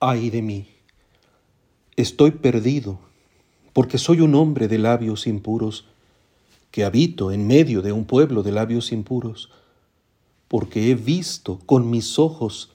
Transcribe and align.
ay 0.00 0.30
de 0.30 0.40
mí, 0.40 0.66
estoy 1.94 2.30
perdido, 2.30 2.98
porque 3.74 3.98
soy 3.98 4.22
un 4.22 4.34
hombre 4.34 4.66
de 4.66 4.78
labios 4.78 5.26
impuros, 5.26 5.84
que 6.70 6.84
habito 6.84 7.32
en 7.32 7.46
medio 7.46 7.82
de 7.82 7.92
un 7.92 8.06
pueblo 8.06 8.42
de 8.42 8.50
labios 8.50 8.92
impuros, 8.92 9.50
porque 10.48 10.90
he 10.90 10.94
visto 10.94 11.58
con 11.66 11.90
mis 11.90 12.18
ojos 12.18 12.72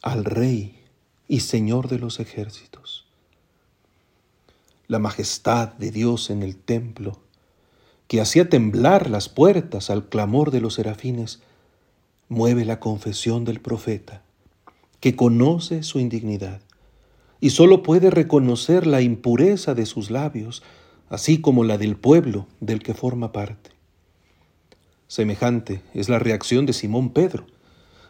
al 0.00 0.24
Rey 0.24 0.80
y 1.28 1.40
Señor 1.40 1.88
de 1.88 1.98
los 1.98 2.20
ejércitos. 2.20 3.04
La 4.86 4.98
majestad 4.98 5.74
de 5.74 5.90
Dios 5.90 6.30
en 6.30 6.42
el 6.42 6.56
templo, 6.56 7.18
que 8.08 8.22
hacía 8.22 8.48
temblar 8.48 9.10
las 9.10 9.28
puertas 9.28 9.90
al 9.90 10.08
clamor 10.08 10.50
de 10.50 10.62
los 10.62 10.74
serafines, 10.74 11.42
mueve 12.30 12.64
la 12.64 12.80
confesión 12.80 13.44
del 13.44 13.60
profeta 13.60 14.22
que 15.02 15.16
conoce 15.16 15.82
su 15.82 15.98
indignidad 15.98 16.62
y 17.40 17.50
solo 17.50 17.82
puede 17.82 18.08
reconocer 18.08 18.86
la 18.86 19.00
impureza 19.00 19.74
de 19.74 19.84
sus 19.84 20.12
labios, 20.12 20.62
así 21.08 21.40
como 21.40 21.64
la 21.64 21.76
del 21.76 21.96
pueblo 21.96 22.46
del 22.60 22.84
que 22.84 22.94
forma 22.94 23.32
parte. 23.32 23.70
Semejante 25.08 25.82
es 25.92 26.08
la 26.08 26.20
reacción 26.20 26.66
de 26.66 26.72
Simón 26.72 27.10
Pedro, 27.10 27.46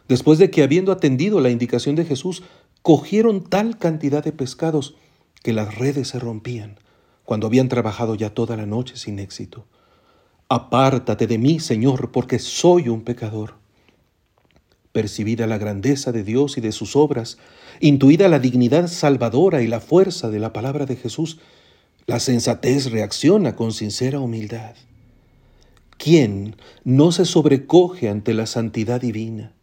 después 0.07 0.37
de 0.37 0.51
que 0.51 0.61
habiendo 0.61 0.91
atendido 0.91 1.41
la 1.41 1.49
indicación 1.49 1.95
de 1.95 2.05
Jesús, 2.05 2.43
cogieron 2.83 3.43
tal 3.43 3.79
cantidad 3.79 4.23
de 4.23 4.31
pescados 4.31 4.95
que 5.41 5.51
las 5.51 5.75
redes 5.79 6.09
se 6.09 6.19
rompían, 6.19 6.77
cuando 7.25 7.47
habían 7.47 7.69
trabajado 7.69 8.13
ya 8.13 8.35
toda 8.35 8.55
la 8.55 8.67
noche 8.67 8.97
sin 8.97 9.17
éxito. 9.17 9.65
Apártate 10.47 11.25
de 11.25 11.39
mí, 11.39 11.59
Señor, 11.59 12.11
porque 12.11 12.37
soy 12.37 12.87
un 12.87 13.01
pecador 13.01 13.62
percibida 14.93 15.47
la 15.47 15.57
grandeza 15.57 16.13
de 16.13 16.23
Dios 16.23 16.57
y 16.57 16.61
de 16.61 16.71
sus 16.71 16.95
obras, 16.95 17.37
intuida 17.81 18.29
la 18.29 18.39
dignidad 18.39 18.87
salvadora 18.87 19.61
y 19.61 19.67
la 19.67 19.81
fuerza 19.81 20.29
de 20.29 20.39
la 20.39 20.53
palabra 20.53 20.85
de 20.85 20.95
Jesús, 20.95 21.39
la 22.05 22.19
sensatez 22.19 22.91
reacciona 22.91 23.55
con 23.55 23.73
sincera 23.73 24.19
humildad. 24.19 24.75
¿Quién 25.97 26.55
no 26.83 27.11
se 27.11 27.25
sobrecoge 27.25 28.07
ante 28.07 28.33
la 28.33 28.45
santidad 28.45 29.01
divina? 29.01 29.53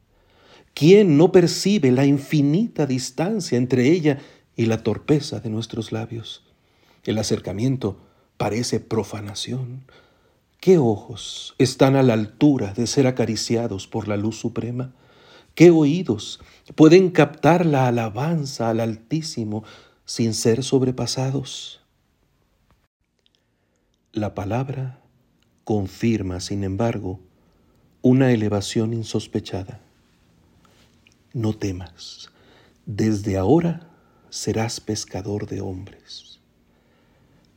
¿Quién 0.74 1.16
no 1.16 1.32
percibe 1.32 1.90
la 1.92 2.06
infinita 2.06 2.86
distancia 2.86 3.56
entre 3.56 3.90
ella 3.90 4.18
y 4.56 4.66
la 4.66 4.82
torpeza 4.82 5.40
de 5.40 5.50
nuestros 5.50 5.92
labios? 5.92 6.42
El 7.04 7.18
acercamiento 7.18 7.98
parece 8.36 8.80
profanación. 8.80 9.84
¿Qué 10.60 10.78
ojos 10.78 11.54
están 11.58 11.96
a 11.96 12.02
la 12.02 12.14
altura 12.14 12.72
de 12.72 12.86
ser 12.86 13.06
acariciados 13.06 13.86
por 13.86 14.08
la 14.08 14.16
luz 14.16 14.38
suprema? 14.38 14.92
¿Qué 15.54 15.70
oídos 15.70 16.40
pueden 16.74 17.10
captar 17.10 17.66
la 17.66 17.86
alabanza 17.88 18.70
al 18.70 18.80
Altísimo 18.80 19.64
sin 20.04 20.34
ser 20.34 20.62
sobrepasados? 20.62 21.80
La 24.12 24.34
palabra 24.34 25.00
confirma, 25.64 26.40
sin 26.40 26.64
embargo, 26.64 27.20
una 28.02 28.32
elevación 28.32 28.94
insospechada. 28.94 29.80
No 31.32 31.52
temas, 31.52 32.30
desde 32.86 33.36
ahora 33.36 33.88
serás 34.30 34.80
pescador 34.80 35.46
de 35.46 35.60
hombres. 35.60 36.40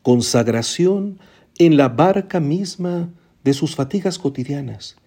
Consagración 0.01 1.19
en 1.57 1.77
la 1.77 1.89
barca 1.89 2.39
misma 2.39 3.09
de 3.43 3.53
sus 3.53 3.75
fatigas 3.75 4.19
cotidianas 4.19 4.97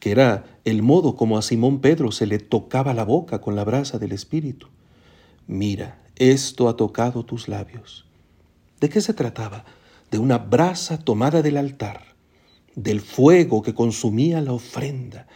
que 0.00 0.10
era 0.10 0.60
el 0.64 0.82
modo 0.82 1.16
como 1.16 1.38
a 1.38 1.42
Simón 1.42 1.80
Pedro 1.80 2.12
se 2.12 2.26
le 2.26 2.38
tocaba 2.38 2.94
la 2.94 3.04
boca 3.04 3.40
con 3.40 3.56
la 3.56 3.64
brasa 3.64 3.98
del 3.98 4.12
Espíritu. 4.12 4.68
Mira, 5.46 6.02
esto 6.16 6.68
ha 6.68 6.76
tocado 6.76 7.24
tus 7.24 7.48
labios. 7.48 8.06
¿De 8.80 8.88
qué 8.88 9.00
se 9.00 9.14
trataba? 9.14 9.64
De 10.10 10.18
una 10.18 10.38
brasa 10.38 10.98
tomada 10.98 11.42
del 11.42 11.56
altar, 11.56 12.14
del 12.76 13.00
fuego 13.00 13.62
que 13.62 13.74
consumía 13.74 14.40
la 14.40 14.52
ofrenda, 14.52 15.26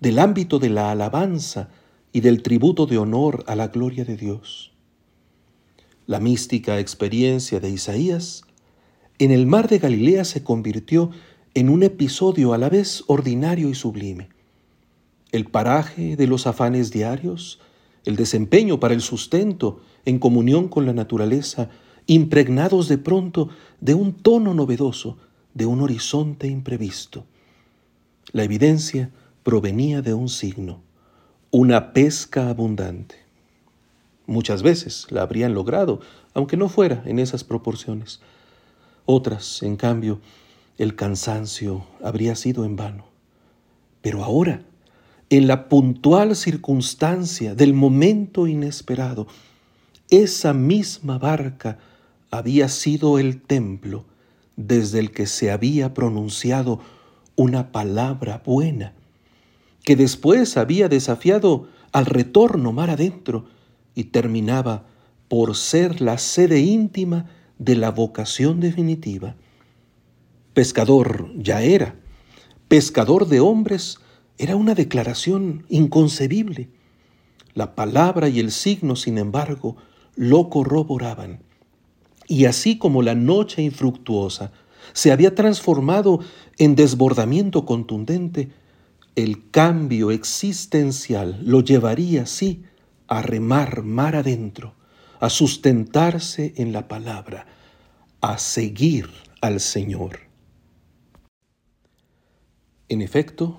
del 0.00 0.18
ámbito 0.18 0.58
de 0.58 0.68
la 0.68 0.90
alabanza 0.90 1.70
y 2.12 2.20
del 2.20 2.42
tributo 2.42 2.86
de 2.86 2.98
honor 2.98 3.44
a 3.46 3.56
la 3.56 3.68
gloria 3.68 4.04
de 4.04 4.16
Dios. 4.16 4.72
La 6.06 6.20
mística 6.20 6.78
experiencia 6.78 7.60
de 7.60 7.70
Isaías 7.70 8.42
en 9.18 9.30
el 9.30 9.46
mar 9.46 9.68
de 9.68 9.78
Galilea 9.78 10.24
se 10.24 10.42
convirtió 10.42 11.10
en 11.54 11.68
un 11.68 11.82
episodio 11.82 12.54
a 12.54 12.58
la 12.58 12.68
vez 12.68 13.04
ordinario 13.06 13.68
y 13.68 13.74
sublime. 13.74 14.28
El 15.32 15.46
paraje 15.46 16.16
de 16.16 16.26
los 16.26 16.46
afanes 16.46 16.90
diarios, 16.90 17.60
el 18.04 18.16
desempeño 18.16 18.80
para 18.80 18.94
el 18.94 19.02
sustento 19.02 19.80
en 20.04 20.18
comunión 20.18 20.68
con 20.68 20.86
la 20.86 20.92
naturaleza, 20.92 21.68
impregnados 22.06 22.88
de 22.88 22.98
pronto 22.98 23.48
de 23.80 23.94
un 23.94 24.12
tono 24.12 24.54
novedoso, 24.54 25.18
de 25.54 25.66
un 25.66 25.80
horizonte 25.80 26.48
imprevisto. 26.48 27.24
La 28.32 28.44
evidencia 28.44 29.10
provenía 29.42 30.02
de 30.02 30.14
un 30.14 30.28
signo, 30.28 30.80
una 31.50 31.92
pesca 31.92 32.48
abundante. 32.48 33.16
Muchas 34.26 34.62
veces 34.62 35.06
la 35.10 35.22
habrían 35.22 35.52
logrado, 35.52 36.00
aunque 36.32 36.56
no 36.56 36.68
fuera 36.68 37.02
en 37.04 37.18
esas 37.18 37.44
proporciones. 37.44 38.20
Otras, 39.04 39.62
en 39.62 39.76
cambio, 39.76 40.20
el 40.78 40.96
cansancio 40.96 41.84
habría 42.02 42.34
sido 42.34 42.64
en 42.64 42.76
vano. 42.76 43.06
Pero 44.00 44.24
ahora, 44.24 44.62
en 45.30 45.46
la 45.46 45.68
puntual 45.68 46.36
circunstancia 46.36 47.54
del 47.54 47.74
momento 47.74 48.46
inesperado, 48.46 49.26
esa 50.10 50.52
misma 50.52 51.18
barca 51.18 51.78
había 52.30 52.68
sido 52.68 53.18
el 53.18 53.40
templo 53.40 54.04
desde 54.56 54.98
el 54.98 55.10
que 55.10 55.26
se 55.26 55.50
había 55.50 55.94
pronunciado 55.94 56.80
una 57.36 57.72
palabra 57.72 58.42
buena, 58.44 58.92
que 59.84 59.96
después 59.96 60.56
había 60.56 60.88
desafiado 60.88 61.68
al 61.92 62.06
retorno 62.06 62.72
mar 62.72 62.90
adentro 62.90 63.46
y 63.94 64.04
terminaba 64.04 64.84
por 65.28 65.56
ser 65.56 66.00
la 66.00 66.18
sede 66.18 66.60
íntima 66.60 67.26
de 67.58 67.76
la 67.76 67.90
vocación 67.90 68.60
definitiva. 68.60 69.34
Pescador 70.54 71.30
ya 71.34 71.62
era. 71.62 71.94
Pescador 72.68 73.26
de 73.26 73.40
hombres 73.40 73.98
era 74.36 74.54
una 74.54 74.74
declaración 74.74 75.64
inconcebible. 75.70 76.68
La 77.54 77.74
palabra 77.74 78.28
y 78.28 78.38
el 78.38 78.50
signo, 78.50 78.94
sin 78.94 79.16
embargo, 79.16 79.76
lo 80.14 80.50
corroboraban. 80.50 81.40
Y 82.28 82.44
así 82.44 82.76
como 82.76 83.00
la 83.00 83.14
noche 83.14 83.62
infructuosa 83.62 84.52
se 84.92 85.10
había 85.10 85.34
transformado 85.34 86.20
en 86.58 86.74
desbordamiento 86.74 87.64
contundente, 87.64 88.50
el 89.16 89.50
cambio 89.50 90.10
existencial 90.10 91.40
lo 91.42 91.62
llevaría, 91.62 92.26
sí, 92.26 92.64
a 93.08 93.22
remar 93.22 93.84
mar 93.84 94.16
adentro, 94.16 94.74
a 95.18 95.30
sustentarse 95.30 96.52
en 96.56 96.72
la 96.72 96.88
palabra, 96.88 97.46
a 98.20 98.36
seguir 98.36 99.08
al 99.40 99.60
Señor. 99.60 100.31
En 102.88 103.00
efecto, 103.00 103.58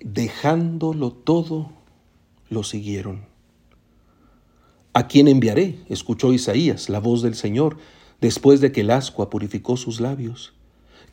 dejándolo 0.00 1.12
todo, 1.12 1.72
lo 2.48 2.62
siguieron. 2.62 3.26
¿A 4.92 5.06
quién 5.06 5.28
enviaré? 5.28 5.78
escuchó 5.88 6.32
Isaías 6.32 6.88
la 6.88 7.00
voz 7.00 7.22
del 7.22 7.34
Señor 7.34 7.78
después 8.20 8.60
de 8.60 8.72
que 8.72 8.80
el 8.80 8.90
ascua 8.90 9.30
purificó 9.30 9.76
sus 9.76 10.00
labios. 10.00 10.52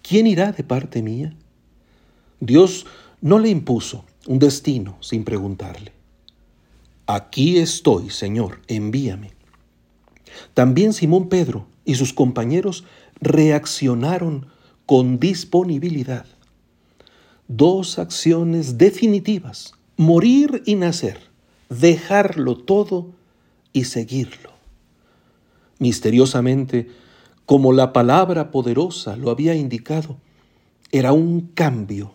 ¿Quién 0.01 0.27
irá 0.27 0.51
de 0.51 0.63
parte 0.63 1.01
mía? 1.01 1.35
Dios 2.39 2.85
no 3.21 3.39
le 3.39 3.49
impuso 3.49 4.05
un 4.27 4.39
destino 4.39 4.97
sin 5.01 5.23
preguntarle. 5.23 5.93
Aquí 7.07 7.57
estoy, 7.57 8.09
Señor, 8.09 8.61
envíame. 8.67 9.31
También 10.53 10.93
Simón 10.93 11.29
Pedro 11.29 11.67
y 11.85 11.95
sus 11.95 12.13
compañeros 12.13 12.83
reaccionaron 13.21 14.47
con 14.85 15.19
disponibilidad 15.19 16.25
dos 17.47 17.99
acciones 17.99 18.77
definitivas, 18.77 19.73
morir 19.97 20.63
y 20.65 20.75
nacer, 20.75 21.19
dejarlo 21.69 22.57
todo 22.57 23.11
y 23.73 23.85
seguirlo. 23.85 24.51
Misteriosamente, 25.79 26.89
como 27.45 27.73
la 27.73 27.93
palabra 27.93 28.51
poderosa 28.51 29.15
lo 29.17 29.29
había 29.29 29.55
indicado, 29.55 30.17
era 30.91 31.11
un 31.11 31.41
cambio 31.41 32.13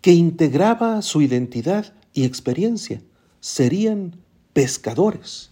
que 0.00 0.12
integraba 0.12 1.02
su 1.02 1.22
identidad 1.22 1.94
y 2.12 2.24
experiencia. 2.24 3.02
Serían 3.40 4.16
pescadores, 4.52 5.50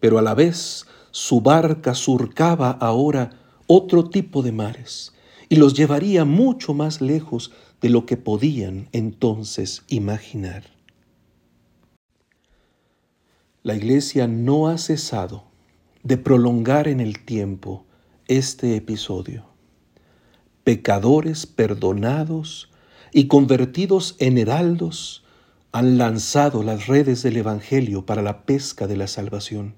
pero 0.00 0.18
a 0.18 0.22
la 0.22 0.34
vez 0.34 0.86
su 1.10 1.40
barca 1.40 1.94
surcaba 1.94 2.70
ahora 2.70 3.30
otro 3.66 4.08
tipo 4.08 4.42
de 4.42 4.52
mares 4.52 5.14
y 5.48 5.56
los 5.56 5.74
llevaría 5.74 6.24
mucho 6.24 6.74
más 6.74 7.00
lejos 7.00 7.52
de 7.80 7.88
lo 7.88 8.06
que 8.06 8.16
podían 8.16 8.88
entonces 8.92 9.84
imaginar. 9.88 10.64
La 13.62 13.74
Iglesia 13.74 14.26
no 14.26 14.68
ha 14.68 14.78
cesado 14.78 15.44
de 16.02 16.16
prolongar 16.16 16.88
en 16.88 17.00
el 17.00 17.24
tiempo 17.24 17.84
este 18.26 18.76
episodio. 18.76 19.46
Pecadores 20.64 21.46
perdonados 21.46 22.70
y 23.12 23.26
convertidos 23.26 24.16
en 24.18 24.38
heraldos 24.38 25.24
han 25.72 25.98
lanzado 25.98 26.62
las 26.62 26.86
redes 26.86 27.22
del 27.22 27.36
Evangelio 27.36 28.06
para 28.06 28.22
la 28.22 28.44
pesca 28.44 28.86
de 28.86 28.96
la 28.96 29.06
salvación. 29.06 29.74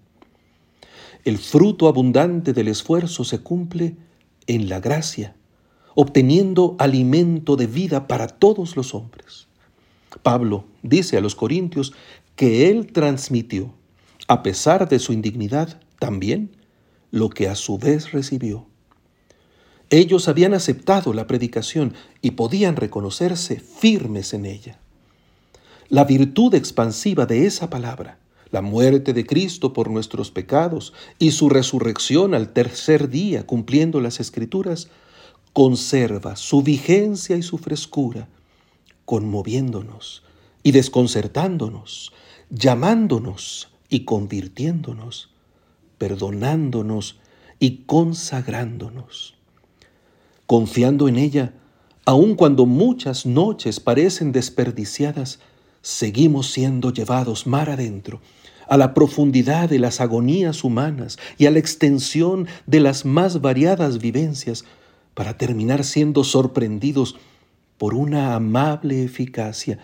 El 1.24 1.38
fruto 1.38 1.88
abundante 1.88 2.52
del 2.52 2.68
esfuerzo 2.68 3.24
se 3.24 3.40
cumple 3.40 3.96
en 4.46 4.68
la 4.68 4.80
gracia, 4.80 5.36
obteniendo 5.94 6.76
alimento 6.78 7.56
de 7.56 7.66
vida 7.66 8.06
para 8.06 8.28
todos 8.28 8.76
los 8.76 8.94
hombres. 8.94 9.48
Pablo 10.22 10.64
dice 10.82 11.16
a 11.16 11.20
los 11.20 11.34
Corintios 11.34 11.92
que 12.36 12.70
él 12.70 12.92
transmitió, 12.92 13.74
a 14.28 14.42
pesar 14.42 14.88
de 14.88 14.98
su 14.98 15.12
indignidad, 15.12 15.80
también 15.98 16.56
lo 17.10 17.28
que 17.30 17.48
a 17.48 17.54
su 17.54 17.78
vez 17.78 18.12
recibió. 18.12 18.66
Ellos 19.90 20.28
habían 20.28 20.54
aceptado 20.54 21.12
la 21.12 21.26
predicación 21.26 21.94
y 22.22 22.32
podían 22.32 22.76
reconocerse 22.76 23.58
firmes 23.58 24.32
en 24.34 24.46
ella. 24.46 24.78
La 25.88 26.04
virtud 26.04 26.54
expansiva 26.54 27.26
de 27.26 27.46
esa 27.46 27.68
palabra, 27.68 28.20
la 28.52 28.62
muerte 28.62 29.12
de 29.12 29.26
Cristo 29.26 29.72
por 29.72 29.90
nuestros 29.90 30.30
pecados 30.30 30.92
y 31.18 31.32
su 31.32 31.48
resurrección 31.48 32.34
al 32.34 32.52
tercer 32.52 33.08
día 33.08 33.46
cumpliendo 33.46 34.00
las 34.00 34.20
escrituras, 34.20 34.88
conserva 35.52 36.36
su 36.36 36.62
vigencia 36.62 37.36
y 37.36 37.42
su 37.42 37.58
frescura, 37.58 38.28
conmoviéndonos 39.04 40.22
y 40.62 40.72
desconcertándonos, 40.72 42.12
llamándonos 42.50 43.68
y 43.88 44.04
convirtiéndonos, 44.04 45.30
perdonándonos 45.98 47.18
y 47.58 47.84
consagrándonos. 47.86 49.34
Confiando 50.46 51.08
en 51.08 51.16
ella, 51.16 51.54
aun 52.04 52.34
cuando 52.34 52.66
muchas 52.66 53.26
noches 53.26 53.80
parecen 53.80 54.32
desperdiciadas, 54.32 55.40
seguimos 55.82 56.50
siendo 56.50 56.92
llevados 56.92 57.46
mar 57.46 57.70
adentro, 57.70 58.20
a 58.68 58.76
la 58.76 58.94
profundidad 58.94 59.68
de 59.68 59.80
las 59.80 60.00
agonías 60.00 60.62
humanas 60.62 61.18
y 61.38 61.46
a 61.46 61.50
la 61.50 61.58
extensión 61.58 62.46
de 62.66 62.80
las 62.80 63.04
más 63.04 63.40
variadas 63.40 63.98
vivencias, 63.98 64.64
para 65.14 65.36
terminar 65.36 65.84
siendo 65.84 66.24
sorprendidos 66.24 67.16
por 67.78 67.94
una 67.94 68.34
amable 68.34 69.04
eficacia 69.04 69.78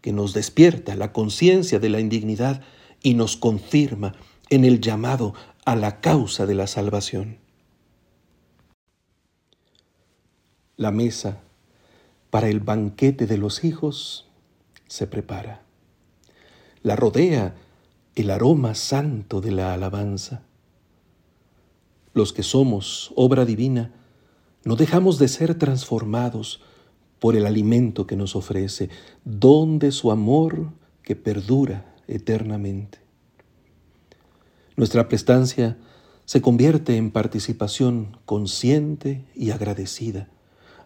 que 0.00 0.12
nos 0.12 0.34
despierta 0.34 0.96
la 0.96 1.12
conciencia 1.12 1.78
de 1.78 1.88
la 1.88 2.00
indignidad 2.00 2.62
y 3.02 3.14
nos 3.14 3.36
confirma 3.36 4.14
en 4.50 4.64
el 4.64 4.80
llamado 4.80 5.34
a 5.64 5.76
la 5.76 6.00
causa 6.00 6.46
de 6.46 6.54
la 6.54 6.66
salvación. 6.66 7.38
La 10.76 10.90
mesa 10.90 11.40
para 12.30 12.48
el 12.48 12.60
banquete 12.60 13.26
de 13.26 13.38
los 13.38 13.64
hijos 13.64 14.26
se 14.88 15.06
prepara. 15.06 15.62
La 16.82 16.96
rodea 16.96 17.54
el 18.14 18.30
aroma 18.30 18.74
santo 18.74 19.40
de 19.40 19.50
la 19.50 19.74
alabanza. 19.74 20.42
Los 22.12 22.32
que 22.32 22.44
somos 22.44 23.12
obra 23.16 23.44
divina, 23.44 23.90
no 24.64 24.76
dejamos 24.76 25.18
de 25.18 25.28
ser 25.28 25.54
transformados 25.56 26.60
por 27.18 27.36
el 27.36 27.46
alimento 27.46 28.06
que 28.06 28.16
nos 28.16 28.36
ofrece, 28.36 28.90
don 29.24 29.78
de 29.78 29.92
su 29.92 30.10
amor 30.10 30.72
que 31.02 31.16
perdura 31.16 31.94
eternamente. 32.08 32.98
Nuestra 34.76 35.08
prestancia 35.08 35.76
se 36.24 36.40
convierte 36.40 36.96
en 36.96 37.10
participación 37.10 38.18
consciente 38.24 39.24
y 39.34 39.50
agradecida, 39.50 40.28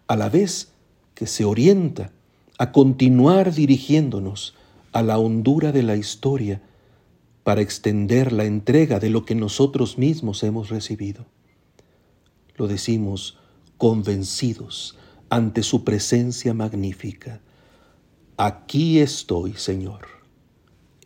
a 0.07 0.17
la 0.17 0.29
vez 0.29 0.73
que 1.15 1.27
se 1.27 1.45
orienta 1.45 2.13
a 2.59 2.73
continuar 2.73 3.55
dirigiéndonos 3.55 4.55
a 4.93 5.03
la 5.03 5.19
hondura 5.19 5.71
de 5.71 5.83
la 5.83 5.97
historia 5.97 6.61
para 7.45 7.61
extender 7.61 8.33
la 8.33 8.45
entrega 8.45 8.99
de 8.99 9.11
lo 9.11 9.25
que 9.25 9.35
nosotros 9.35 9.97
mismos 9.97 10.43
hemos 10.43 10.69
recibido. 10.69 11.27
Lo 12.57 12.67
decimos 12.67 13.39
convencidos 13.79 14.99
ante 15.31 15.63
su 15.63 15.85
presencia 15.85 16.53
magnífica. 16.53 17.41
Aquí 18.37 18.99
estoy, 18.99 19.55
Señor, 19.55 20.07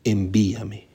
envíame. 0.04 0.91